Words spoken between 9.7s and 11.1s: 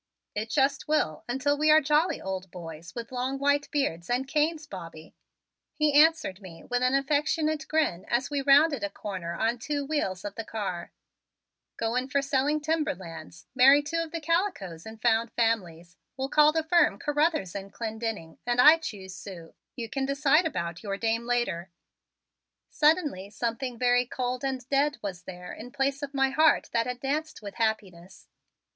wheels of the car. "Say, let's get